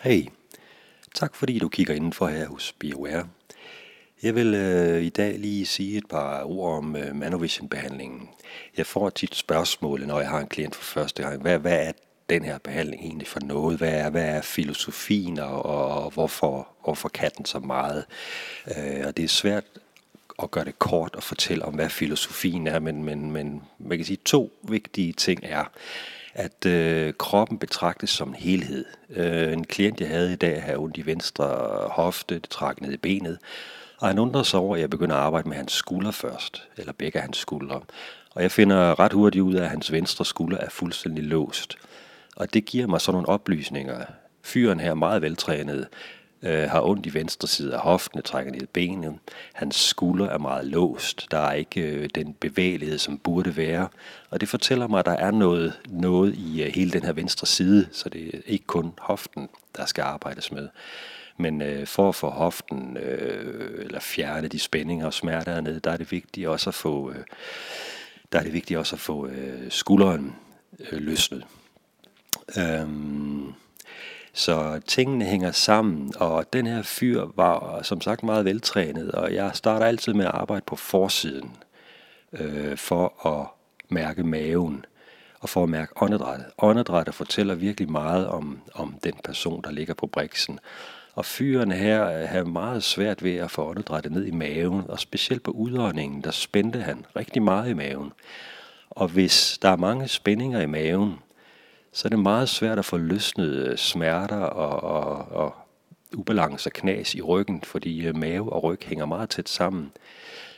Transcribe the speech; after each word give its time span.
Hey, 0.00 0.26
tak 1.14 1.34
fordi 1.34 1.58
du 1.58 1.68
kigger 1.68 1.94
indenfor 1.94 2.26
her 2.26 2.48
hos 2.48 2.74
BioWare. 2.78 3.28
Jeg 4.22 4.34
vil 4.34 4.54
øh, 4.54 5.02
i 5.02 5.08
dag 5.08 5.38
lige 5.38 5.66
sige 5.66 5.98
et 5.98 6.08
par 6.08 6.44
ord 6.44 6.76
om 6.76 6.96
øh, 6.96 7.14
Manovision-behandlingen. 7.14 8.28
Jeg 8.76 8.86
får 8.86 9.10
tit 9.10 9.34
spørgsmål, 9.34 10.06
når 10.06 10.20
jeg 10.20 10.28
har 10.28 10.40
en 10.40 10.46
klient 10.46 10.74
for 10.74 10.84
første 10.84 11.22
gang. 11.22 11.42
Hvad, 11.42 11.58
hvad 11.58 11.86
er 11.86 11.92
den 12.30 12.44
her 12.44 12.58
behandling 12.58 13.02
egentlig 13.02 13.28
for 13.28 13.40
noget? 13.40 13.78
Hvad 13.78 13.92
er, 13.92 14.10
hvad 14.10 14.24
er 14.24 14.40
filosofien, 14.40 15.38
og, 15.38 15.66
og 15.66 16.10
hvorfor, 16.10 16.68
hvorfor 16.84 17.08
kan 17.08 17.30
den 17.38 17.44
så 17.44 17.58
meget? 17.58 18.04
Øh, 18.66 19.06
og 19.06 19.16
det 19.16 19.24
er 19.24 19.28
svært 19.28 19.64
at 20.42 20.50
gøre 20.50 20.64
det 20.64 20.78
kort 20.78 21.16
og 21.16 21.22
fortælle 21.22 21.64
om, 21.64 21.74
hvad 21.74 21.88
filosofien 21.88 22.66
er, 22.66 22.78
men, 22.78 23.04
men, 23.04 23.30
men 23.30 23.62
man 23.78 23.98
kan 23.98 24.04
sige, 24.04 24.18
to 24.24 24.52
vigtige 24.62 25.12
ting 25.12 25.40
er, 25.42 25.64
at 26.38 26.66
øh, 26.66 27.12
kroppen 27.18 27.58
betragtes 27.58 28.10
som 28.10 28.28
en 28.28 28.34
helhed. 28.34 28.84
Øh, 29.10 29.52
en 29.52 29.64
klient, 29.64 30.00
jeg 30.00 30.08
havde 30.08 30.32
i 30.32 30.36
dag, 30.36 30.62
havde 30.62 30.78
ondt 30.78 30.96
i 30.96 31.06
venstre 31.06 31.46
hofte, 31.90 32.34
det 32.34 32.48
trak 32.50 32.80
ned 32.80 32.92
i 32.92 32.96
benet, 32.96 33.38
og 33.98 34.08
han 34.08 34.18
undrer 34.18 34.42
sig 34.42 34.60
over, 34.60 34.74
at 34.74 34.80
jeg 34.80 34.90
begynder 34.90 35.16
at 35.16 35.22
arbejde 35.22 35.48
med 35.48 35.56
hans 35.56 35.72
skulder 35.72 36.10
først, 36.10 36.68
eller 36.76 36.92
begge 36.92 37.20
hans 37.20 37.36
skuldre. 37.36 37.80
Og 38.34 38.42
jeg 38.42 38.50
finder 38.50 39.00
ret 39.00 39.12
hurtigt 39.12 39.42
ud 39.42 39.54
af, 39.54 39.62
at 39.62 39.70
hans 39.70 39.92
venstre 39.92 40.24
skulder 40.24 40.58
er 40.58 40.70
fuldstændig 40.70 41.24
låst. 41.24 41.76
Og 42.36 42.54
det 42.54 42.64
giver 42.64 42.86
mig 42.86 43.00
sådan 43.00 43.14
nogle 43.14 43.28
oplysninger. 43.28 44.04
Fyren 44.42 44.80
her 44.80 44.90
er 44.90 44.94
meget 44.94 45.22
veltrænet, 45.22 45.88
øh, 46.42 46.70
har 46.70 46.82
ondt 46.82 47.06
i 47.06 47.14
venstre 47.14 47.48
side 47.48 47.74
af 47.74 47.80
hoften, 47.80 48.22
trækker 48.22 48.52
ned 48.52 48.62
i 48.62 48.66
benet. 48.66 49.14
Hans 49.52 49.76
skulder 49.76 50.28
er 50.28 50.38
meget 50.38 50.66
låst. 50.66 51.26
Der 51.30 51.38
er 51.38 51.52
ikke 51.52 51.80
øh, 51.80 52.08
den 52.14 52.34
bevægelighed, 52.34 52.98
som 52.98 53.18
burde 53.18 53.56
være. 53.56 53.88
Og 54.30 54.40
det 54.40 54.48
fortæller 54.48 54.86
mig, 54.86 54.98
at 54.98 55.06
der 55.06 55.12
er 55.12 55.30
noget, 55.30 55.80
noget 55.88 56.34
i 56.34 56.62
øh, 56.62 56.72
hele 56.74 56.90
den 56.90 57.02
her 57.02 57.12
venstre 57.12 57.46
side, 57.46 57.88
så 57.92 58.08
det 58.08 58.34
er 58.34 58.38
ikke 58.46 58.66
kun 58.66 58.92
hoften, 58.98 59.48
der 59.76 59.86
skal 59.86 60.02
arbejdes 60.02 60.52
med. 60.52 60.68
Men 61.36 61.62
øh, 61.62 61.86
for 61.86 62.08
at 62.08 62.14
få 62.14 62.30
hoften, 62.30 62.96
øh, 62.96 63.84
eller 63.84 64.00
fjerne 64.00 64.48
de 64.48 64.58
spændinger 64.58 65.06
og 65.06 65.14
smerter 65.14 65.52
hernede, 65.52 65.80
der 65.80 65.90
er 65.90 65.96
det 65.96 66.12
vigtigt 66.12 66.48
også 66.48 66.70
at 66.70 66.74
få, 66.74 67.10
øh, 67.10 67.24
der 68.32 68.38
er 68.38 68.42
det 68.42 68.52
vigtigt 68.52 68.78
også 68.78 68.96
at 68.96 69.00
få 69.00 69.26
øh, 69.26 69.70
skulderen 69.70 70.36
øh, 70.80 71.00
løsnet. 71.00 71.44
Øhm, 72.58 73.54
så 74.32 74.80
tingene 74.86 75.24
hænger 75.24 75.52
sammen, 75.52 76.12
og 76.16 76.52
den 76.52 76.66
her 76.66 76.82
fyr 76.82 77.26
var 77.36 77.82
som 77.82 78.00
sagt 78.00 78.22
meget 78.22 78.44
veltrænet, 78.44 79.12
og 79.12 79.34
jeg 79.34 79.50
starter 79.54 79.86
altid 79.86 80.14
med 80.14 80.24
at 80.24 80.34
arbejde 80.34 80.64
på 80.66 80.76
forsiden 80.76 81.56
øh, 82.32 82.76
for 82.76 83.26
at 83.26 83.46
mærke 83.88 84.24
maven 84.24 84.84
og 85.40 85.48
for 85.48 85.62
at 85.62 85.68
mærke 85.68 85.92
åndedrættet. 86.02 86.46
Åndedrættet 86.58 87.14
fortæller 87.14 87.54
virkelig 87.54 87.90
meget 87.90 88.28
om, 88.28 88.60
om 88.74 88.94
den 89.04 89.14
person, 89.24 89.62
der 89.62 89.70
ligger 89.70 89.94
på 89.94 90.06
briksen. 90.06 90.58
Og 91.14 91.24
fyren 91.24 91.72
her 91.72 92.20
øh, 92.20 92.28
har 92.28 92.44
meget 92.44 92.82
svært 92.82 93.22
ved 93.22 93.36
at 93.36 93.50
få 93.50 93.68
åndedrættet 93.68 94.12
ned 94.12 94.26
i 94.26 94.30
maven, 94.30 94.82
og 94.88 94.98
specielt 94.98 95.42
på 95.42 95.50
udåndingen, 95.50 96.24
der 96.24 96.30
spændte 96.30 96.80
han 96.80 97.04
rigtig 97.16 97.42
meget 97.42 97.70
i 97.70 97.74
maven. 97.74 98.12
Og 98.90 99.08
hvis 99.08 99.58
der 99.62 99.68
er 99.68 99.76
mange 99.76 100.08
spændinger 100.08 100.60
i 100.60 100.66
maven, 100.66 101.18
så 101.98 102.08
er 102.08 102.10
det 102.10 102.18
meget 102.18 102.48
svært 102.48 102.78
at 102.78 102.84
få 102.84 102.96
løsnet 102.96 103.50
øh, 103.50 103.76
smerter 103.76 104.36
og, 104.36 104.82
og, 104.82 105.32
og 105.32 105.54
ubalance 106.14 106.68
og 106.68 106.72
knas 106.72 107.14
i 107.14 107.22
ryggen, 107.22 107.62
fordi 107.62 108.06
øh, 108.06 108.16
mave 108.16 108.52
og 108.52 108.62
ryg 108.62 108.78
hænger 108.84 109.06
meget 109.06 109.30
tæt 109.30 109.48
sammen. 109.48 109.92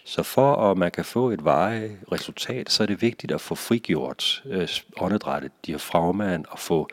Så 0.04 0.22
for 0.22 0.70
at 0.70 0.78
man 0.78 0.90
kan 0.90 1.04
få 1.04 1.30
et 1.30 1.44
veje 1.44 1.98
resultat, 2.12 2.70
så 2.70 2.82
er 2.82 2.86
det 2.86 3.02
vigtigt 3.02 3.32
at 3.32 3.40
få 3.40 3.54
frigjort 3.54 4.42
øh, 4.46 4.68
åndedrættet, 4.98 5.52
diafragmaen, 5.66 6.46
og 6.48 6.58
få, 6.58 6.88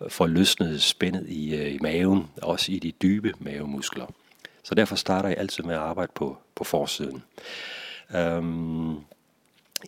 øh, 0.00 0.10
få 0.10 0.26
løsnet 0.26 0.82
spændet 0.82 1.28
i, 1.28 1.56
øh, 1.56 1.74
i 1.74 1.78
maven, 1.80 2.30
også 2.42 2.72
i 2.72 2.78
de 2.78 2.90
dybe 2.90 3.32
mavemuskler. 3.38 4.06
Så 4.62 4.74
derfor 4.74 4.96
starter 4.96 5.28
jeg 5.28 5.38
altid 5.38 5.64
med 5.64 5.74
at 5.74 5.80
arbejde 5.80 6.12
på, 6.14 6.36
på 6.54 6.64
forsiden. 6.64 7.22
Øhm, 8.14 8.94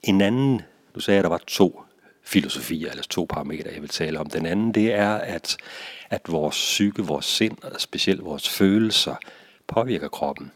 en 0.03 0.21
anden, 0.21 0.62
du 0.94 1.00
sagde, 1.00 1.19
at 1.19 1.25
der 1.25 1.31
var 1.31 1.43
to 1.47 1.86
filosofier, 2.26 2.91
eller 2.91 3.03
to 3.03 3.26
parametre, 3.31 3.70
jeg 3.72 3.82
vil 3.82 3.91
tale 3.91 4.20
om. 4.20 4.31
Den 4.31 4.47
anden, 4.47 4.75
det 4.75 4.94
er, 4.94 5.14
at, 5.14 5.56
at 6.10 6.20
vores 6.28 6.54
psyke, 6.54 7.03
vores 7.03 7.25
sind, 7.25 7.56
og 7.62 7.81
specielt 7.81 8.25
vores 8.25 8.48
følelser, 8.48 9.14
påvirker 9.66 10.09
kroppen. 10.09 10.53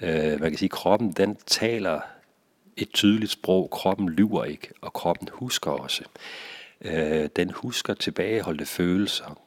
Øh, 0.00 0.40
man 0.40 0.50
kan 0.50 0.56
sige, 0.56 0.66
at 0.66 0.70
kroppen, 0.70 1.12
den 1.12 1.36
taler 1.46 2.00
et 2.76 2.92
tydeligt 2.92 3.32
sprog. 3.32 3.70
Kroppen 3.70 4.08
lyver 4.08 4.44
ikke, 4.44 4.68
og 4.80 4.92
kroppen 4.92 5.28
husker 5.32 5.70
også. 5.70 6.04
Øh, 6.80 7.28
den 7.36 7.50
husker 7.50 7.94
tilbageholdte 7.94 8.66
følelser. 8.66 9.38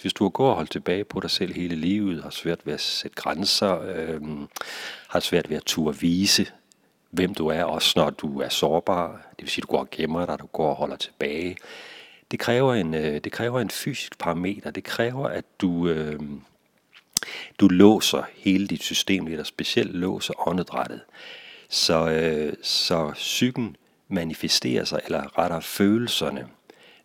Hvis 0.00 0.12
du 0.12 0.24
har 0.24 0.30
gået 0.30 0.50
og 0.50 0.56
holdt 0.56 0.70
tilbage 0.70 1.04
på 1.04 1.20
dig 1.20 1.30
selv 1.30 1.54
hele 1.54 1.76
livet, 1.76 2.22
har 2.22 2.30
svært 2.30 2.60
ved 2.64 2.74
at 2.74 2.80
sætte 2.80 3.14
grænser, 3.14 3.80
øh, 3.80 4.20
har 5.08 5.20
svært 5.20 5.50
ved 5.50 5.56
at 5.56 5.62
turde 5.64 5.98
vise 5.98 6.46
hvem 7.14 7.34
du 7.34 7.46
er, 7.46 7.64
også 7.64 7.92
når 7.96 8.10
du 8.10 8.40
er 8.40 8.48
sårbar. 8.48 9.06
Det 9.30 9.42
vil 9.42 9.50
sige, 9.50 9.62
du 9.62 9.66
går 9.66 9.78
og 9.78 9.90
gemmer 9.90 10.26
dig, 10.26 10.38
du 10.38 10.46
går 10.46 10.68
og 10.68 10.76
holder 10.76 10.96
tilbage. 10.96 11.56
Det 12.30 12.38
kræver 12.38 12.74
en, 12.74 12.94
øh, 12.94 13.20
det 13.24 13.32
kræver 13.32 13.60
en 13.60 13.70
fysisk 13.70 14.18
parameter. 14.18 14.70
Det 14.70 14.84
kræver, 14.84 15.28
at 15.28 15.44
du, 15.60 15.88
øh, 15.88 16.20
du 17.60 17.68
låser 17.68 18.22
hele 18.36 18.66
dit 18.66 18.82
system 18.82 19.26
lidt, 19.26 19.40
og 19.40 19.46
specielt 19.46 19.94
låser 19.94 20.48
åndedrættet. 20.48 21.00
Så, 21.68 22.10
øh, 22.10 22.52
så 22.62 23.10
psyken 23.14 23.76
manifesterer 24.08 24.84
sig, 24.84 25.00
eller 25.04 25.38
rettere 25.38 25.62
følelserne 25.62 26.48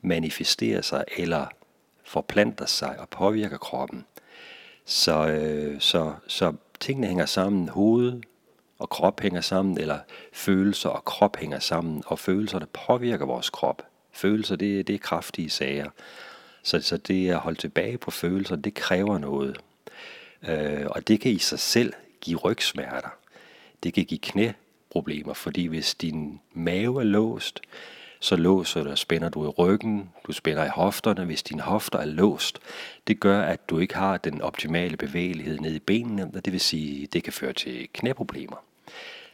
manifesterer 0.01 0.81
sig, 0.81 1.03
eller 1.17 1.45
forplanter 2.03 2.65
sig 2.65 2.99
og 2.99 3.09
påvirker 3.09 3.57
kroppen. 3.57 4.05
Så, 4.85 5.27
øh, 5.27 5.79
så, 5.79 6.13
så 6.27 6.53
tingene 6.79 7.07
hænger 7.07 7.25
sammen. 7.25 7.69
Hoved, 7.69 8.21
og 8.79 8.89
krop 8.89 9.21
hænger 9.21 9.41
sammen, 9.41 9.79
eller 9.79 9.99
følelser 10.33 10.89
og 10.89 11.05
krop 11.05 11.37
hænger 11.37 11.59
sammen, 11.59 12.03
og 12.05 12.19
følelserne 12.19 12.65
påvirker 12.65 13.25
vores 13.25 13.49
krop. 13.49 13.81
Følelser, 14.11 14.55
det, 14.55 14.87
det 14.87 14.95
er 14.95 14.99
kraftige 14.99 15.49
sager. 15.49 15.89
Så, 16.63 16.81
så 16.81 16.97
det 16.97 17.29
at 17.29 17.37
holde 17.37 17.59
tilbage 17.59 17.97
på 17.97 18.11
følelser, 18.11 18.55
det 18.55 18.73
kræver 18.73 19.17
noget. 19.17 19.57
Øh, 20.47 20.85
og 20.85 21.07
det 21.07 21.19
kan 21.19 21.31
i 21.31 21.37
sig 21.37 21.59
selv 21.59 21.93
give 22.21 22.39
rygsmerter. 22.39 23.09
Det 23.83 23.93
kan 23.93 24.05
give 24.05 24.19
knæproblemer, 24.19 25.33
fordi 25.33 25.65
hvis 25.65 25.95
din 25.95 26.39
mave 26.53 26.99
er 26.99 27.05
låst, 27.05 27.59
så 28.19 28.35
låser 28.35 28.83
du 28.83 28.89
og 28.89 28.97
spænder 28.97 29.29
du 29.29 29.45
i 29.45 29.47
ryggen, 29.47 30.09
du 30.27 30.31
spænder 30.31 30.65
i 30.65 30.69
hofterne. 30.69 31.25
Hvis 31.25 31.43
dine 31.43 31.61
hofter 31.61 31.99
er 31.99 32.05
låst, 32.05 32.59
det 33.07 33.19
gør, 33.19 33.41
at 33.41 33.69
du 33.69 33.79
ikke 33.79 33.95
har 33.95 34.17
den 34.17 34.41
optimale 34.41 34.97
bevægelighed 34.97 35.59
ned 35.59 35.75
i 35.75 35.79
benene, 35.79 36.31
og 36.35 36.45
det 36.45 36.53
vil 36.53 36.61
sige, 36.61 37.07
det 37.07 37.23
kan 37.23 37.33
føre 37.33 37.53
til 37.53 37.87
knæproblemer. 37.93 38.68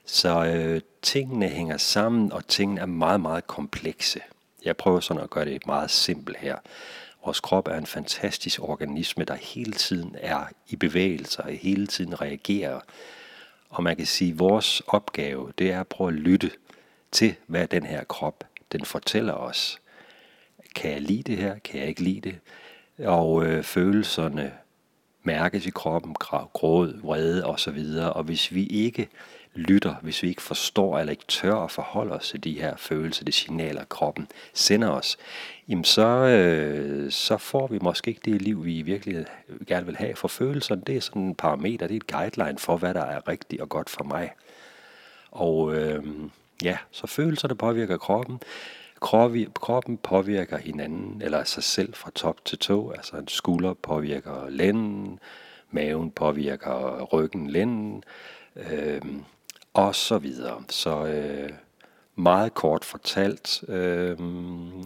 Så 0.06 0.46
øh, 0.46 0.82
tingene 1.02 1.48
hænger 1.48 1.78
sammen, 1.78 2.32
og 2.32 2.48
tingene 2.48 2.82
er 2.82 2.86
meget, 2.86 3.22
meget 3.22 3.48
komplekse. 3.48 4.20
Jeg 4.66 4.78
prøver 4.78 5.00
sådan 5.00 5.24
at 5.24 5.30
gøre 5.30 5.46
det 5.46 5.68
meget 5.68 5.92
simpelt 5.92 6.38
her. 6.38 6.58
Vores 7.26 7.40
krop 7.40 7.68
er 7.68 7.78
en 7.78 7.86
fantastisk 7.86 8.62
organisme, 8.64 9.26
der 9.26 9.36
hele 9.36 9.72
tiden 9.72 10.16
er 10.20 10.46
i 10.68 10.76
bevægelse 10.76 11.44
og 11.44 11.52
hele 11.52 11.88
tiden 11.88 12.22
reagerer. 12.22 12.80
Og 13.70 13.84
man 13.84 13.96
kan 13.96 14.06
sige, 14.06 14.32
at 14.32 14.40
vores 14.40 14.82
opgave, 14.88 15.54
det 15.58 15.72
er 15.72 15.80
at 15.80 15.88
prøve 15.88 16.08
at 16.08 16.14
lytte 16.14 16.52
til, 17.12 17.36
hvad 17.48 17.68
den 17.68 17.86
her 17.86 18.04
krop, 18.04 18.44
den 18.72 18.86
fortæller 18.86 19.34
os. 19.34 19.80
Kan 20.76 20.92
jeg 20.92 21.02
lide 21.02 21.24
det 21.24 21.38
her? 21.38 21.60
Kan 21.60 21.80
jeg 21.80 21.88
ikke 21.88 22.02
lide 22.02 22.22
det? 22.22 22.40
Og 23.08 23.46
øh, 23.46 23.64
følelserne 23.64 24.52
mærkes 25.26 25.66
i 25.66 25.70
kroppen, 25.70 26.14
gråd, 26.54 27.02
vrede 27.02 27.46
osv. 27.46 27.80
Og 28.14 28.24
hvis 28.24 28.54
vi 28.54 28.66
ikke 28.66 29.10
lytter, 29.56 29.96
hvis 30.02 30.24
vi 30.24 30.28
ikke 30.30 30.42
forstår 30.42 31.00
eller 31.00 31.12
ikke 31.12 31.26
tør 31.28 31.56
at 31.56 31.72
forholde 31.72 32.14
os 32.14 32.30
til 32.30 32.44
de 32.44 32.60
her 32.60 32.76
følelser, 32.78 33.26
de 33.26 33.32
signaler, 33.32 33.84
kroppen 33.84 34.28
sender 34.54 34.90
os, 34.90 35.18
jamen 35.68 35.84
så, 35.84 36.08
øh, 36.08 37.12
så 37.12 37.38
får 37.38 37.68
vi 37.68 37.80
måske 37.82 38.10
ikke 38.10 38.22
det 38.26 38.42
liv, 38.42 38.66
vi 38.66 38.82
virkelig 38.82 39.26
gerne 39.68 39.86
vil 39.86 39.96
have. 39.96 40.16
For 40.16 40.28
følelserne, 40.28 40.82
det 40.88 40.98
er 40.98 41.02
sådan 41.02 41.22
en 41.22 41.36
parameter, 41.36 41.88
det 41.88 41.94
er 41.96 42.00
et 42.00 42.08
guideline 42.08 42.60
for, 42.60 42.78
hvad 42.78 42.94
der 42.94 43.06
er 43.06 43.28
rigtigt 43.28 43.62
og 43.62 43.70
godt 43.70 43.90
for 43.90 44.04
mig. 44.04 44.32
Og 45.32 45.76
øh, 45.76 46.04
ja, 46.64 46.78
så 46.92 47.08
følelserne 47.08 47.56
påvirker 47.56 47.98
kroppen. 47.98 48.40
Kroppen 49.54 49.98
påvirker 49.98 50.58
hinanden, 50.58 51.22
eller 51.22 51.44
sig 51.44 51.64
selv 51.64 51.94
fra 51.94 52.12
top 52.16 52.46
til 52.46 52.58
tå. 52.58 52.90
Altså 52.90 53.18
en 53.18 53.28
skulder 53.28 53.74
påvirker 53.74 54.50
lænden, 54.50 55.20
maven 55.72 56.12
påvirker 56.12 57.04
ryggen, 57.04 57.50
lænden. 57.50 58.04
Øh, 58.56 59.02
og 59.74 59.96
så 59.96 60.18
videre. 60.18 60.64
Så 60.70 61.06
øh, 61.06 61.50
meget 62.16 62.54
kort 62.54 62.86
fortalt, 62.86 63.64
øh, 63.68 64.20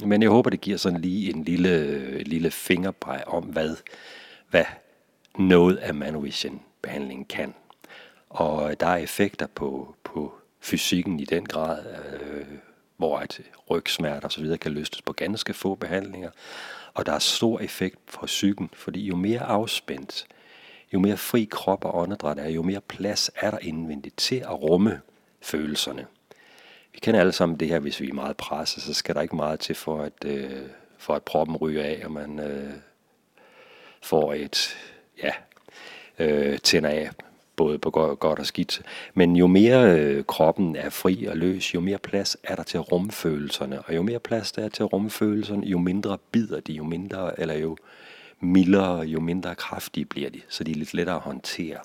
men 0.06 0.22
jeg 0.22 0.30
håber, 0.30 0.50
det 0.50 0.62
giver 0.62 0.78
sådan 0.78 1.02
lige 1.02 1.36
en 1.36 1.44
lille, 1.44 2.24
lille 2.24 2.52
fingerpeg 2.52 3.24
om, 3.28 3.44
hvad, 3.44 3.76
hvad 4.50 4.66
noget 5.38 5.78
af 5.78 5.94
Manovision-behandlingen 5.94 7.26
kan. 7.26 7.54
Og 8.30 8.80
der 8.80 8.88
er 8.88 8.98
effekter 8.98 9.48
på, 9.56 9.96
på 10.04 10.34
fysikken 10.60 11.20
i 11.20 11.26
den 11.26 11.46
grad, 11.46 11.86
øh, 12.22 12.46
hvor 13.00 13.18
at 13.18 13.42
rygsmerter 13.70 14.22
og 14.22 14.32
så 14.32 14.42
videre 14.42 14.58
kan 14.58 14.72
løstes 14.72 15.02
på 15.02 15.14
ganske 15.14 15.54
få 15.54 15.76
behandlinger. 15.76 16.30
Og 16.94 17.06
der 17.06 17.12
er 17.12 17.20
stor 17.20 17.60
effekt 17.60 17.98
for 18.08 18.26
psyken, 18.26 18.70
fordi 18.74 19.06
jo 19.06 19.16
mere 19.16 19.40
afspændt, 19.40 20.28
jo 20.94 21.00
mere 21.00 21.18
fri 21.18 21.48
krop 21.52 21.86
og 21.86 21.96
åndedræt 21.96 22.40
er, 22.40 22.50
jo 22.50 22.62
mere 22.62 22.82
plads 22.82 23.32
er 23.36 23.52
der 23.52 23.58
indvendigt 23.62 24.18
til 24.18 24.36
at 24.36 24.62
rumme 24.62 25.02
følelserne. 25.42 26.06
Vi 26.94 27.00
kender 27.00 27.20
alle 27.20 27.32
sammen 27.32 27.60
det 27.60 27.68
her, 27.68 27.80
hvis 27.80 28.02
vi 28.02 28.10
er 28.10 28.14
meget 28.14 28.38
presset, 28.38 28.84
så 28.84 28.94
skal 28.94 29.16
der 29.16 29.22
ikke 29.22 29.36
meget 29.36 29.60
til 29.60 29.76
for 29.76 30.02
at, 30.02 30.26
øh, 30.26 30.62
for 30.98 31.16
at 31.16 31.24
proppen 31.24 31.58
ryger 31.58 31.84
af, 31.84 32.02
og 32.06 32.12
man 32.12 32.40
øh, 32.40 32.74
får 34.02 34.34
et, 34.34 34.78
ja, 35.24 35.32
øh, 36.20 36.60
tænder 36.60 36.90
af, 36.90 37.10
både 37.60 37.80
på 37.80 37.90
godt 38.20 38.40
og 38.40 38.46
skidt. 38.46 38.82
Men 39.14 39.36
jo 39.36 39.48
mere 39.48 40.00
øh, 40.00 40.24
kroppen 40.26 40.76
er 40.76 40.90
fri 40.90 41.26
og 41.26 41.38
løs, 41.38 41.76
jo 41.76 41.80
mere 41.80 41.98
plads 41.98 42.38
er 42.44 42.56
der 42.56 42.64
til 42.64 42.80
rumfølelserne. 42.80 43.82
Og 43.82 43.96
jo 43.96 44.02
mere 44.02 44.20
plads 44.20 44.52
der 44.52 44.66
er 44.66 44.70
til 44.70 44.86
rumfølelserne, 44.86 45.68
jo 45.68 45.78
mindre 45.78 46.18
bider 46.32 46.60
de, 46.60 46.74
jo 46.74 46.84
mindre, 46.84 47.40
eller 47.40 47.54
jo 47.54 47.78
mildere, 48.40 49.00
jo 49.00 49.20
mindre 49.20 49.56
kraftige 49.56 50.06
bliver 50.06 50.30
de, 50.30 50.42
så 50.50 50.64
de 50.64 50.72
er 50.72 50.76
lidt 50.76 50.94
lettere 50.94 51.16
at 51.16 51.22
håndtere. 51.22 51.80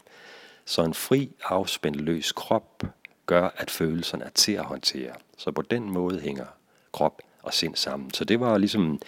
Så 0.65 0.83
en 0.83 0.95
fri, 0.95 1.31
afspændt, 1.45 2.01
løs 2.01 2.33
krop 2.33 2.83
gør, 3.27 3.49
at 3.57 3.71
følelserne 3.71 4.25
er 4.25 4.31
til 4.35 4.53
at 4.53 4.65
håndtere. 4.65 5.13
Så 5.37 5.51
på 5.51 5.63
den 5.63 5.91
måde 5.91 6.21
hænger 6.21 6.47
krop 6.93 7.23
og 7.45 7.55
sind 7.55 7.77
sammen. 7.77 8.11
Så 8.15 8.25
det 8.25 8.41
var 8.41 8.59
ligesom, 8.59 9.01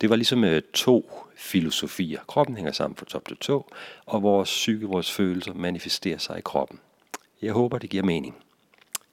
det 0.00 0.10
var 0.10 0.16
ligesom 0.16 0.44
øh, 0.44 0.62
to 0.74 1.12
filosofier. 1.36 2.20
Kroppen 2.28 2.56
hænger 2.56 2.72
sammen 2.72 2.96
fra 2.96 3.06
top 3.06 3.28
til 3.28 3.36
tå, 3.36 3.66
og 4.06 4.22
vores 4.22 4.48
psyke, 4.48 4.86
vores 4.86 5.12
følelser 5.12 5.54
manifesterer 5.54 6.18
sig 6.18 6.38
i 6.38 6.42
kroppen. 6.44 6.78
Jeg 7.42 7.52
håber, 7.52 7.78
det 7.78 7.90
giver 7.90 8.04
mening. 8.04 8.36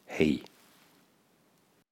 Hej. 0.05 0.39